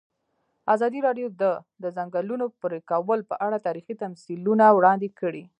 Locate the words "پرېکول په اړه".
2.61-3.57